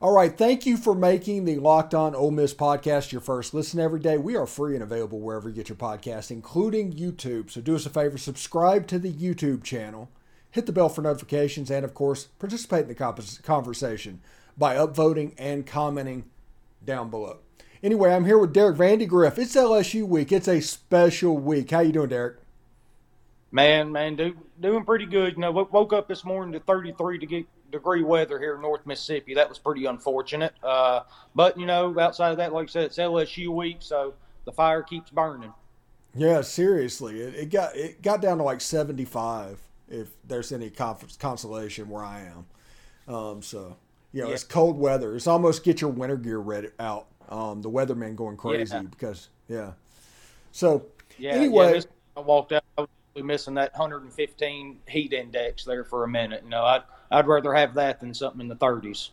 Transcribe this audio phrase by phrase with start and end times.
[0.00, 3.80] All right, thank you for making the Locked On Ole Miss podcast your first listen
[3.80, 4.16] every day.
[4.16, 7.50] We are free and available wherever you get your podcast, including YouTube.
[7.50, 10.08] So do us a favor, subscribe to the YouTube channel,
[10.52, 14.20] hit the bell for notifications, and of course, participate in the conversation
[14.56, 16.26] by upvoting and commenting
[16.84, 17.38] down below.
[17.82, 19.36] Anyway, I'm here with Derek Vandegrift.
[19.36, 20.30] It's LSU week.
[20.30, 21.72] It's a special week.
[21.72, 22.36] How you doing, Derek?
[23.50, 25.34] Man, man, do, doing pretty good.
[25.34, 28.86] You know, woke up this morning to 33 to get degree weather here in North
[28.86, 29.34] Mississippi.
[29.34, 30.54] That was pretty unfortunate.
[30.62, 31.00] Uh,
[31.34, 34.82] but you know, outside of that, like I said, it's LSU week, so the fire
[34.82, 35.52] keeps burning.
[36.14, 39.60] Yeah, seriously, it, it got it got down to like seventy five.
[39.88, 42.30] If there's any consolation where I
[43.06, 43.76] am, um, so
[44.12, 44.34] you know, yeah.
[44.34, 45.14] it's cold weather.
[45.16, 47.06] It's almost get your winter gear ready out.
[47.28, 48.82] Um, the weatherman going crazy yeah.
[48.82, 49.72] because yeah.
[50.52, 50.86] So
[51.18, 51.82] yeah, anyway, yeah,
[52.16, 52.64] I walked out.
[52.76, 52.90] I was
[53.22, 56.42] missing that 115 heat index there for a minute.
[56.44, 59.10] You know, I I'd rather have that than something in the 30s.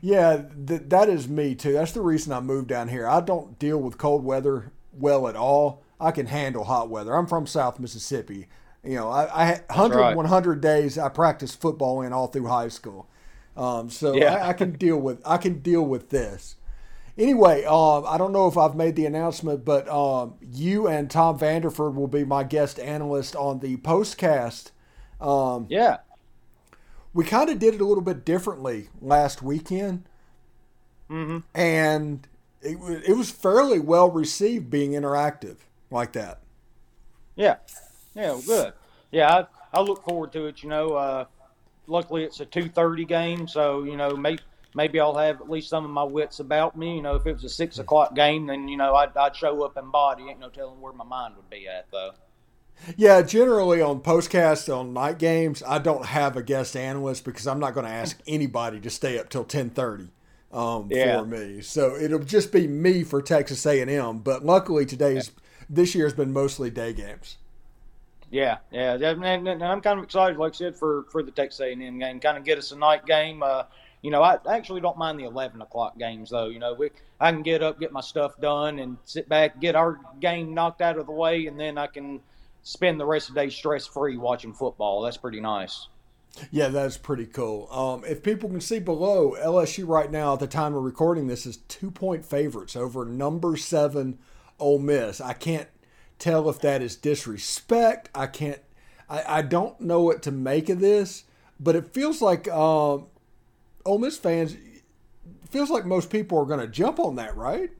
[0.00, 1.72] Yeah, th- that is me too.
[1.72, 3.08] That's the reason I moved down here.
[3.08, 5.82] I don't deal with cold weather well at all.
[6.00, 7.14] I can handle hot weather.
[7.14, 8.48] I'm from South Mississippi.
[8.84, 10.16] You know, I, I 100, right.
[10.16, 13.08] 100 days I practiced football in all through high school.
[13.56, 14.34] Um, so yeah.
[14.34, 16.56] I, I, can deal with I can deal with this.
[17.18, 21.38] Anyway, um, I don't know if I've made the announcement, but um, you and Tom
[21.38, 24.70] Vanderford will be my guest analyst on the postcast.
[25.20, 25.98] Um, yeah
[27.14, 30.04] we kind of did it a little bit differently last weekend,
[31.10, 31.38] mm-hmm.
[31.54, 32.26] and
[32.62, 35.56] it, it was fairly well received being interactive
[35.90, 36.40] like that.
[37.36, 37.56] Yeah,
[38.14, 38.72] yeah, well, good.
[39.10, 40.62] Yeah, I, I look forward to it.
[40.62, 41.24] You know, uh,
[41.86, 44.40] luckily it's a two thirty game, so you know maybe
[44.74, 46.96] maybe I'll have at least some of my wits about me.
[46.96, 49.62] You know, if it was a six o'clock game, then you know I'd, I'd show
[49.64, 50.28] up in body.
[50.28, 52.12] Ain't no telling where my mind would be at though.
[52.96, 57.60] Yeah, generally on postcasts on night games, I don't have a guest analyst because I'm
[57.60, 60.08] not going to ask anybody to stay up till 10:30
[60.52, 61.20] um, yeah.
[61.20, 61.60] for me.
[61.60, 64.18] So it'll just be me for Texas A&M.
[64.18, 65.64] But luckily, today's yeah.
[65.70, 67.36] this year has been mostly day games.
[68.30, 71.98] Yeah, yeah, and, I'm kind of excited, like I said, for for the Texas A&M
[71.98, 72.18] game.
[72.18, 73.42] Kind of get us a night game.
[73.42, 73.64] Uh,
[74.02, 76.48] you know, I actually don't mind the 11 o'clock games though.
[76.48, 76.90] You know, we
[77.20, 80.82] I can get up, get my stuff done, and sit back, get our game knocked
[80.82, 82.20] out of the way, and then I can
[82.62, 85.02] spend the rest of the day stress free watching football.
[85.02, 85.86] That's pretty nice.
[86.50, 87.68] Yeah, that's pretty cool.
[87.70, 91.46] Um, if people can see below, LSU right now at the time of recording this
[91.46, 94.18] is two point favorites over number seven
[94.58, 95.20] Ole Miss.
[95.20, 95.68] I can't
[96.18, 98.08] tell if that is disrespect.
[98.14, 98.60] I can't.
[99.08, 101.24] I, I don't know what to make of this,
[101.60, 103.06] but it feels like um,
[103.84, 104.56] Ole Miss fans.
[105.50, 107.70] Feels like most people are going to jump on that, right?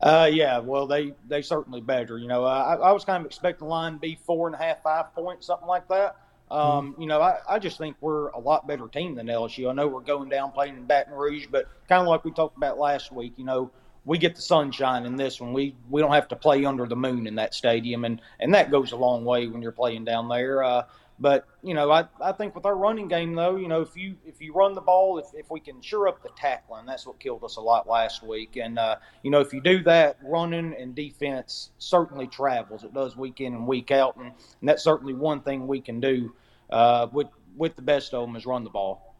[0.00, 2.18] Uh, yeah, well, they they certainly better.
[2.18, 4.58] You know, I, I was kind of expecting the line to be four and a
[4.58, 6.16] half, five points, something like that.
[6.50, 7.02] Um, mm-hmm.
[7.02, 9.70] You know, I, I just think we're a lot better team than LSU.
[9.70, 12.56] I know we're going down playing in Baton Rouge, but kind of like we talked
[12.56, 13.70] about last week, you know,
[14.04, 15.52] we get the sunshine in this one.
[15.52, 18.70] We we don't have to play under the moon in that stadium, and and that
[18.70, 20.62] goes a long way when you're playing down there.
[20.62, 20.82] Uh,
[21.18, 24.16] but you know, I, I think with our running game though, you know, if you
[24.26, 27.18] if you run the ball, if, if we can shore up the tackling, that's what
[27.18, 28.56] killed us a lot last week.
[28.56, 32.84] And uh, you know, if you do that, running and defense certainly travels.
[32.84, 36.00] It does week in and week out, and, and that's certainly one thing we can
[36.00, 36.34] do
[36.70, 39.14] uh, with with the best of them is run the ball.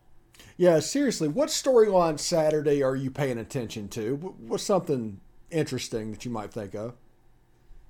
[0.59, 4.17] Yeah, seriously, what storyline Saturday are you paying attention to?
[4.17, 5.21] What's something
[5.51, 6.95] interesting that you might think of?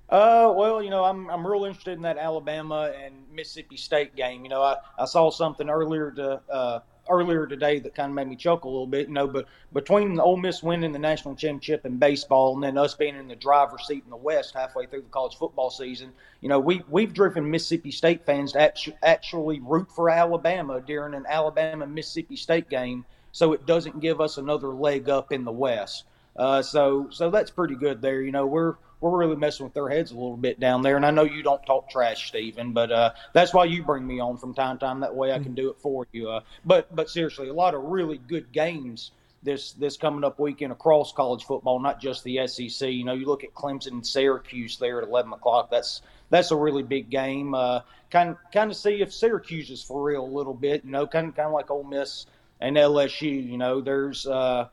[0.09, 4.45] Uh, well, you know, I'm I'm real interested in that Alabama and Mississippi State game.
[4.45, 6.81] You know, I, I saw something earlier to uh,
[7.11, 9.09] earlier today that kind of made me chuckle a little bit.
[9.09, 12.79] You know, but between the Ole Miss winning the national championship in baseball and then
[12.79, 16.13] us being in the driver's seat in the West halfway through the college football season,
[16.41, 21.15] you know, we we've driven Mississippi State fans to actu- actually root for Alabama during
[21.15, 25.53] an Alabama Mississippi State game, so it doesn't give us another leg up in the
[25.53, 26.05] West.
[26.37, 28.21] Uh, so so that's pretty good there.
[28.23, 30.97] You know, we're we're really messing with their heads a little bit down there.
[30.97, 34.21] And I know you don't talk trash, Stephen, but uh, that's why you bring me
[34.21, 35.01] on from time to time.
[35.01, 36.31] That way I can do it for you.
[36.31, 39.11] Uh, but but seriously, a lot of really good games
[39.43, 42.91] this this coming up weekend across college football, not just the SEC.
[42.91, 45.71] You know, you look at Clemson and Syracuse there at 11 o'clock.
[45.71, 47.55] That's that's a really big game.
[47.55, 50.85] Uh, kind kind of see if Syracuse is for real a little bit.
[50.85, 52.27] You know, kind kind of like Ole Miss
[52.61, 53.49] and LSU.
[53.49, 54.69] You know, there's uh,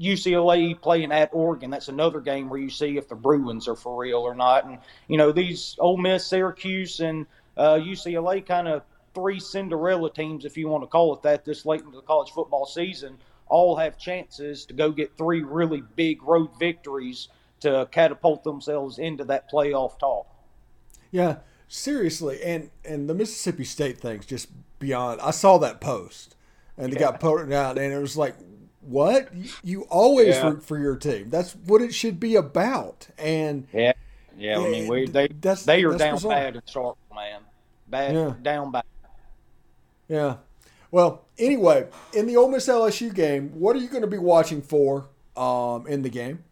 [0.00, 1.70] UCLA playing at Oregon.
[1.70, 4.64] That's another game where you see if the Bruins are for real or not.
[4.64, 4.78] And
[5.08, 7.26] you know these Ole Miss, Syracuse, and
[7.56, 8.82] uh, UCLA kind of
[9.14, 12.30] three Cinderella teams, if you want to call it that, this late into the college
[12.30, 13.18] football season,
[13.48, 17.28] all have chances to go get three really big road victories
[17.60, 20.26] to catapult themselves into that playoff talk.
[21.10, 25.20] Yeah, seriously, and and the Mississippi State thing's just beyond.
[25.20, 26.36] I saw that post,
[26.76, 27.10] and it yeah.
[27.10, 28.36] got put out, and it was like,
[28.88, 29.28] what?
[29.62, 30.48] You always yeah.
[30.48, 31.30] root for your team.
[31.30, 33.08] That's what it should be about.
[33.18, 33.92] And yeah,
[34.36, 34.58] yeah.
[34.58, 37.40] I mean, we, they that's, they are that's down bad in Starkville, man.
[37.86, 38.34] Bad yeah.
[38.42, 38.84] down bad.
[40.08, 40.36] Yeah.
[40.90, 44.62] Well, anyway, in the Ole Miss LSU game, what are you going to be watching
[44.62, 46.44] for um, in the game?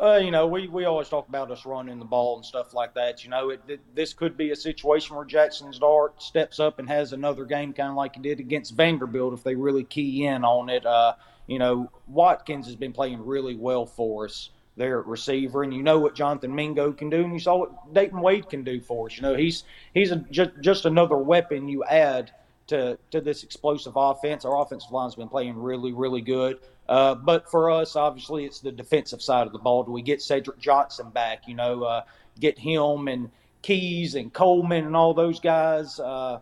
[0.00, 2.94] Uh, you know, we, we always talk about us running the ball and stuff like
[2.94, 3.24] that.
[3.24, 6.88] You know, it, it, this could be a situation where Jaxson Dart steps up and
[6.88, 10.44] has another game kind of like he did against Vanderbilt if they really key in
[10.44, 10.86] on it.
[10.86, 11.14] Uh,
[11.48, 15.82] you know, Watkins has been playing really well for us there at receiver, and you
[15.82, 19.06] know what Jonathan Mingo can do, and you saw what Dayton Wade can do for
[19.06, 19.16] us.
[19.16, 19.64] You know, he's
[19.94, 22.30] he's a, just just another weapon you add
[22.68, 24.44] to to this explosive offense.
[24.44, 26.58] Our offensive line's been playing really really good.
[26.88, 29.84] Uh, but for us, obviously, it's the defensive side of the ball.
[29.84, 31.46] Do we get Cedric Johnson back?
[31.46, 32.02] You know, uh,
[32.40, 33.30] get him and
[33.62, 36.40] Keys and Coleman and all those guys uh,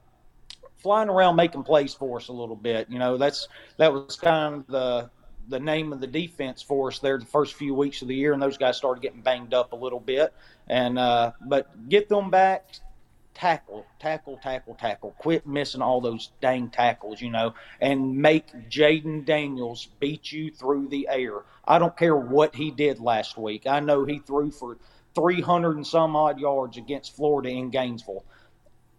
[0.78, 2.88] flying around making plays for us a little bit.
[2.90, 5.10] You know, that's that was kind of the
[5.48, 8.32] the name of the defense for us there the first few weeks of the year,
[8.32, 10.32] and those guys started getting banged up a little bit.
[10.68, 12.66] And uh, but get them back,
[13.36, 15.14] tackle, tackle, tackle, tackle.
[15.18, 20.88] Quit missing all those dang tackles, you know, and make Jayden Daniels beat you through
[20.88, 21.44] the air.
[21.66, 23.66] I don't care what he did last week.
[23.66, 24.78] I know he threw for
[25.14, 28.24] 300 and some odd yards against Florida in Gainesville.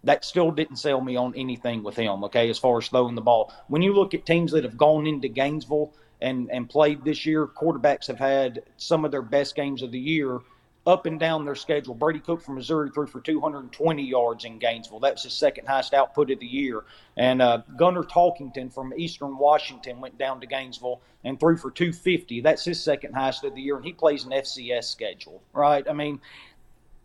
[0.03, 3.21] That still didn't sell me on anything with him, okay, as far as throwing the
[3.21, 3.51] ball.
[3.67, 7.47] When you look at teams that have gone into Gainesville and, and played this year,
[7.47, 10.39] quarterbacks have had some of their best games of the year
[10.87, 11.93] up and down their schedule.
[11.93, 15.01] Brady Cook from Missouri threw for 220 yards in Gainesville.
[15.01, 16.85] That's his second highest output of the year.
[17.17, 22.39] And uh, Gunner Talkington from Eastern Washington went down to Gainesville and threw for 250.
[22.39, 25.85] That's his second highest of the year, and he plays an FCS schedule, right?
[25.87, 26.21] I mean,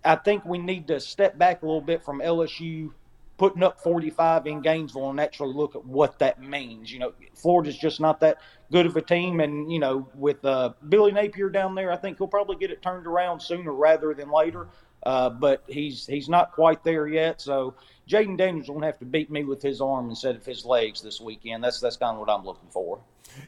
[0.05, 2.93] I think we need to step back a little bit from LSU
[3.37, 6.93] putting up 45 in Gainesville and actually look at what that means.
[6.93, 8.39] You know, Florida's just not that
[8.73, 12.19] good of a team, and you know, with uh, Billy Napier down there, I think
[12.19, 14.69] he'll probably get it turned around sooner rather than later.
[15.05, 17.41] Uh, but he's he's not quite there yet.
[17.41, 17.75] So
[18.09, 21.21] Jayden Daniels won't have to beat me with his arm instead of his legs this
[21.21, 21.63] weekend.
[21.63, 23.01] That's that's kind of what I'm looking for.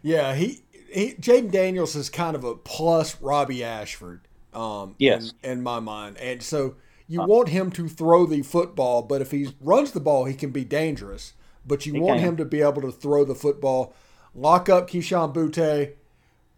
[0.03, 0.63] Yeah, he,
[0.93, 4.23] he Jayden Daniels is kind of a plus Robby Ashford.
[4.53, 8.43] Um, yes, in, in my mind, and so you uh, want him to throw the
[8.43, 11.35] football, but if he runs the ball, he can be dangerous.
[11.67, 12.31] But you want can.
[12.31, 13.95] him to be able to throw the football,
[14.35, 15.95] lock up Kayshon Boutte,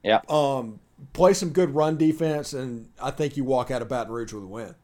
[0.02, 0.80] yeah, um,
[1.12, 4.44] play some good run defense, and I think you walk out of Baton Rouge with
[4.44, 4.74] a win.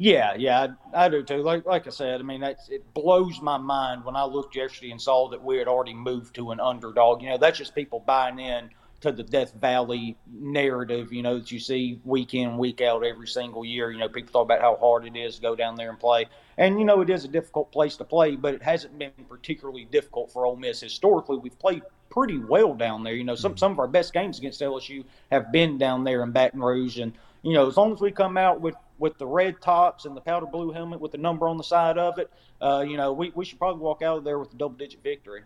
[0.00, 1.42] Yeah, yeah, I, I do too.
[1.42, 4.92] Like like I said, I mean, that's, it blows my mind when I looked yesterday
[4.92, 7.20] and saw that we had already moved to an underdog.
[7.20, 11.52] You know, that's just people buying in to the Death Valley narrative, you know, that
[11.52, 13.90] you see week in, week out every single year.
[13.92, 16.26] You know, people talk about how hard it is to go down there and play.
[16.56, 19.84] And, you know, it is a difficult place to play, but it hasn't been particularly
[19.84, 20.80] difficult for Ole Miss.
[20.80, 23.14] Historically, we've played pretty well down there.
[23.14, 26.32] You know, some, some of our best games against LSU have been down there in
[26.32, 26.98] Baton Rouge.
[26.98, 27.12] And,
[27.42, 30.20] you know, as long as we come out with, with the red tops and the
[30.20, 33.30] powder blue helmet with the number on the side of it, uh, you know, we,
[33.36, 35.42] we should probably walk out of there with a double digit victory.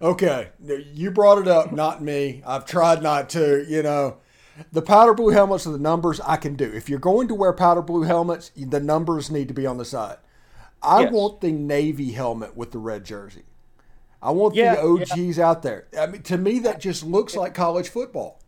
[0.00, 0.48] Okay,
[0.92, 2.42] you brought it up, not me.
[2.46, 3.64] I've tried not to.
[3.68, 4.18] You know,
[4.72, 6.64] the powder blue helmets are the numbers I can do.
[6.64, 9.84] If you're going to wear powder blue helmets, the numbers need to be on the
[9.84, 10.18] side.
[10.82, 11.12] I yes.
[11.12, 13.44] want the navy helmet with the red jersey.
[14.20, 15.48] I want yeah, the OGs yeah.
[15.48, 15.86] out there.
[15.98, 18.40] I mean, to me, that just looks like college football.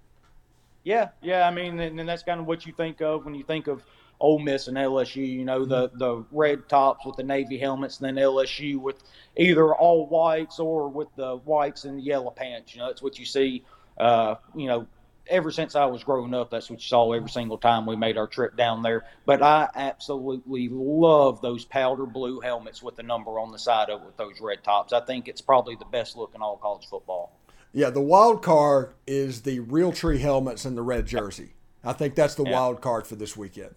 [0.85, 1.49] Yeah, yeah.
[1.49, 3.83] I mean, and that's kind of what you think of when you think of
[4.21, 5.27] Ole Miss and LSU.
[5.27, 5.99] You know, the mm-hmm.
[5.99, 9.03] the red tops with the navy helmets, and then LSU with
[9.37, 12.75] either all whites or with the whites and the yellow pants.
[12.75, 13.65] You know, that's what you see.
[13.99, 14.87] Uh, you know,
[15.29, 18.17] ever since I was growing up, that's what you saw every single time we made
[18.17, 19.05] our trip down there.
[19.25, 24.03] But I absolutely love those powder blue helmets with the number on the side of
[24.03, 24.93] it with those red tops.
[24.93, 27.33] I think it's probably the best look in all college football.
[27.73, 31.55] Yeah, the wild card is the Realtree helmets and the red jersey.
[31.83, 32.53] I think that's the yeah.
[32.53, 33.75] wild card for this weekend.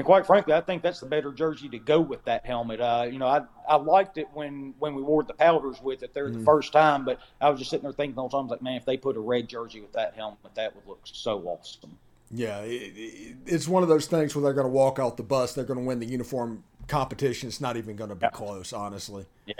[0.00, 2.80] And quite frankly, I think that's the better jersey to go with that helmet.
[2.80, 6.14] Uh, you know, I I liked it when when we wore the powders with it
[6.14, 6.38] there mm.
[6.38, 8.76] the first time, but I was just sitting there thinking all the time, like, man,
[8.76, 11.98] if they put a red jersey with that helmet, that would look so awesome.
[12.30, 15.22] Yeah, it, it, it's one of those things where they're going to walk out the
[15.22, 17.50] bus, they're going to win the uniform competition.
[17.50, 18.30] It's not even going to be yeah.
[18.30, 19.26] close, honestly.
[19.44, 19.54] Yeah.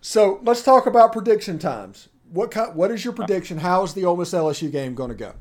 [0.00, 2.08] So let's talk about prediction times.
[2.32, 3.58] What what is your prediction?
[3.58, 5.34] How is the Ole Miss LSU game going to go?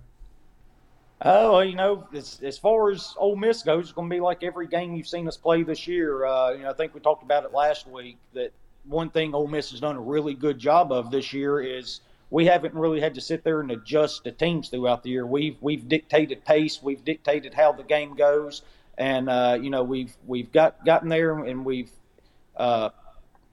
[1.21, 4.19] Oh, well, you know, as, as far as Ole Miss goes, it's going to be
[4.19, 6.25] like every game you've seen us play this year.
[6.25, 8.51] Uh, you know, I think we talked about it last week that
[8.85, 12.45] one thing Ole Miss has done a really good job of this year is we
[12.45, 15.25] haven't really had to sit there and adjust the teams throughout the year.
[15.25, 18.61] We've we've dictated pace, we've dictated how the game goes,
[18.97, 21.91] and uh, you know we've we've got gotten there and we've
[22.55, 22.89] uh,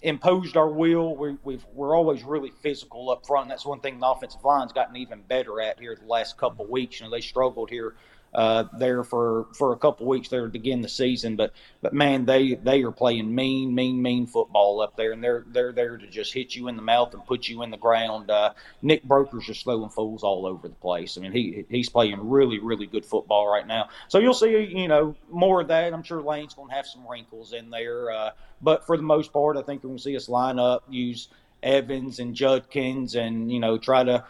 [0.05, 1.17] imposed our will.
[1.17, 3.49] We, we've we're always really physical up front.
[3.49, 6.71] That's one thing the offensive line's gotten even better at here the last couple of
[6.71, 7.01] weeks.
[7.01, 7.95] You know, they struggled here
[8.35, 11.37] uh, there for for a couple weeks there to begin the season.
[11.37, 15.45] But but man, they they are playing mean, mean, mean football up there, and they're
[15.47, 18.31] they're there to just hit you in the mouth and put you in the ground.
[18.31, 21.17] Uh, Nick Broeker's just throwing fools all over the place.
[21.17, 23.89] I mean, he he's playing really, really good football right now.
[24.09, 25.93] So you'll see, you know, more of that.
[25.93, 29.33] I'm sure Lane's going to have some wrinkles in there, uh, but for the most
[29.33, 31.29] part, I think we're going to see us line up, use
[31.63, 34.25] Evans and Judkins, and you know, try to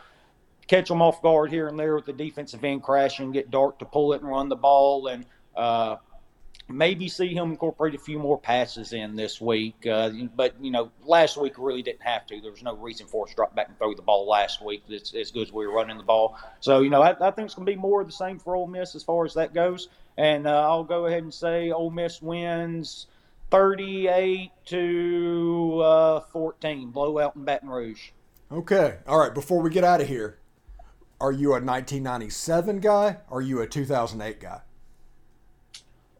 [0.66, 3.84] catch them off guard here and there with the defensive end crashing, get Dart to
[3.84, 5.24] pull it and run the ball, and
[5.56, 5.96] uh,
[6.68, 9.86] maybe see him incorporate a few more passes in this week.
[9.86, 12.40] Uh, but you know, last week really didn't have to.
[12.40, 14.82] There was no reason for us to drop back and throw the ball last week.
[14.88, 16.38] It's as good as we were running the ball.
[16.60, 18.56] So you know, I, I think it's going to be more of the same for
[18.56, 19.88] Ole Miss as far as that goes.
[20.16, 23.06] And uh, I'll go ahead and say Ole Miss wins.
[23.50, 28.10] 38 to uh, 14, blowout in Baton Rouge.
[28.50, 28.96] Okay.
[29.06, 29.32] All right.
[29.32, 30.38] Before we get out of here,
[31.24, 33.16] are you a 1997 guy?
[33.30, 34.60] Or are you a 2008 guy?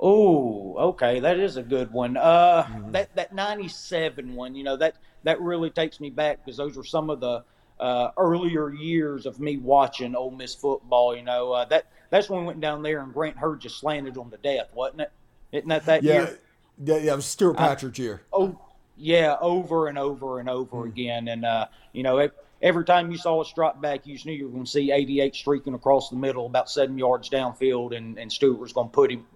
[0.00, 2.16] Oh, okay, that is a good one.
[2.16, 2.92] Uh, mm-hmm.
[2.92, 6.84] that that '97 one, you know, that that really takes me back because those were
[6.84, 7.44] some of the
[7.78, 11.14] uh, earlier years of me watching Ole Miss football.
[11.16, 14.14] You know, uh, that that's when we went down there and Grant Heard just slanted
[14.14, 15.12] them to death, wasn't it?
[15.52, 16.38] Isn't that that yeah, year?
[16.82, 18.22] Yeah, yeah, it was Stewart Patridge's year.
[18.32, 18.58] Oh,
[18.96, 20.88] yeah, over and over and over mm-hmm.
[20.88, 24.26] again, and uh, you know, it, every time you saw us drop back, you just
[24.26, 27.96] knew you were going to see 88 streaking across the middle, about seven yards downfield,
[27.96, 29.26] and, and Stewart was going to put him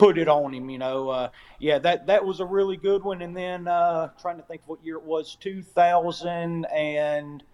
[0.00, 0.68] put it on him.
[0.70, 1.28] You know, uh,
[1.60, 3.22] yeah, that that was a really good one.
[3.22, 7.46] And then uh, trying to think what year it was, 2000 and it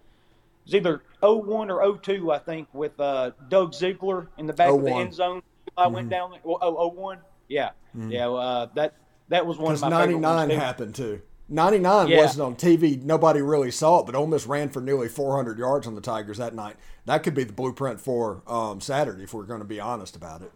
[0.65, 4.79] was either 01 or 02, I think, with uh, Doug Zeigler in the back 01.
[4.79, 5.43] of the end zone.
[5.77, 5.93] I mm-hmm.
[5.93, 6.33] went down.
[6.43, 7.19] Well, oh, 01?
[7.47, 8.09] Yeah, mm-hmm.
[8.09, 8.29] yeah.
[8.29, 8.95] Uh, that
[9.27, 11.21] that was one of my 99 happened too.
[11.49, 12.17] 99 yeah.
[12.17, 13.01] wasn't on TV.
[13.01, 16.37] Nobody really saw it, but Ole Miss ran for nearly 400 yards on the Tigers
[16.37, 16.75] that night.
[17.05, 20.41] That could be the blueprint for um, Saturday if we're going to be honest about
[20.41, 20.51] it.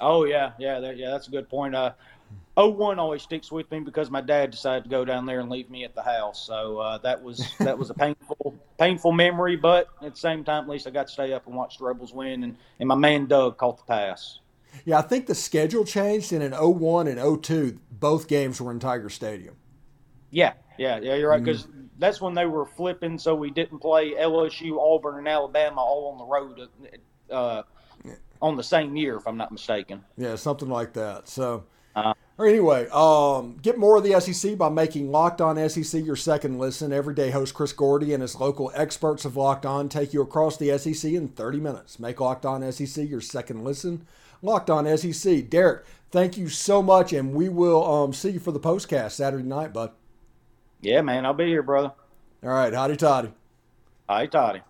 [0.00, 0.52] Oh, yeah.
[0.58, 1.74] Yeah, that, yeah that's a good point.
[1.74, 1.92] Uh,
[2.56, 5.68] 01 always sticks with me because my dad decided to go down there and leave
[5.70, 6.46] me at the house.
[6.46, 10.64] So uh, that was that was a painful painful memory, but at the same time,
[10.64, 12.94] at least I got to stay up and watch the Rebels win, and, and my
[12.94, 14.38] man Doug caught the pass.
[14.84, 18.80] Yeah, I think the schedule changed, and in 01 and 02, both games were in
[18.80, 19.56] Tiger Stadium.
[20.34, 21.14] Yeah, yeah, yeah.
[21.14, 21.86] You're right because mm-hmm.
[21.98, 26.18] that's when they were flipping, so we didn't play LSU, Auburn, and Alabama all on
[26.18, 26.68] the road
[27.30, 27.62] uh,
[28.42, 30.04] on the same year, if I'm not mistaken.
[30.18, 31.28] Yeah, something like that.
[31.28, 31.64] So.
[31.94, 36.16] Uh, or anyway, um, get more of the SEC by making Locked On SEC your
[36.16, 36.92] second listen.
[36.92, 40.76] Everyday host Chris Gordy and his local experts of Locked On take you across the
[40.76, 42.00] SEC in 30 minutes.
[42.00, 44.04] Make Locked On SEC your second listen.
[44.42, 45.48] Locked On SEC.
[45.48, 49.44] Derek, thank you so much, and we will um, see you for the postcast Saturday
[49.44, 49.92] night, bud.
[50.84, 51.92] Yeah, man, I'll be here, brother.
[52.42, 53.32] All right, Hotty Toddy.
[54.06, 54.60] Hotty Toddy.